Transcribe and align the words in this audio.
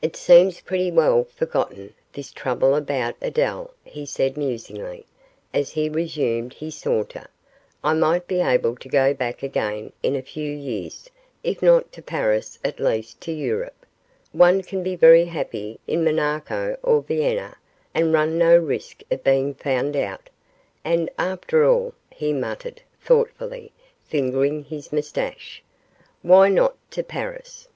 'It 0.00 0.16
seems 0.16 0.60
pretty 0.60 0.90
well 0.90 1.22
forgotten, 1.22 1.94
this 2.14 2.32
trouble 2.32 2.74
about 2.74 3.14
Adele,' 3.20 3.72
he 3.84 4.04
said, 4.04 4.36
musingly, 4.36 5.06
as 5.54 5.70
he 5.70 5.88
resumed 5.88 6.54
his 6.54 6.74
saunter; 6.76 7.28
'I 7.84 7.94
might 7.94 8.26
be 8.26 8.40
able 8.40 8.74
to 8.74 8.88
go 8.88 9.14
back 9.14 9.40
again 9.44 9.92
in 10.02 10.16
a 10.16 10.20
few 10.20 10.50
years, 10.50 11.08
if 11.44 11.62
not 11.62 11.92
to 11.92 12.02
Paris 12.02 12.58
at 12.64 12.80
least 12.80 13.20
to 13.20 13.30
Europe 13.30 13.86
one 14.32 14.62
can 14.62 14.82
be 14.82 14.96
very 14.96 15.26
happy 15.26 15.78
in 15.86 16.02
Monaco 16.02 16.76
or 16.82 17.00
Vienna, 17.00 17.56
and 17.94 18.12
run 18.12 18.36
no 18.36 18.56
risk 18.56 19.02
of 19.12 19.22
being 19.22 19.54
found 19.54 19.94
out; 19.94 20.28
and, 20.84 21.08
after 21.18 21.64
all,' 21.64 21.94
he 22.10 22.32
muttered, 22.32 22.82
thoughtfully, 23.00 23.70
fingering 24.08 24.64
his 24.64 24.92
moustache, 24.92 25.62
'why 26.20 26.48
not 26.48 26.76
to 26.90 27.04
Paris? 27.04 27.68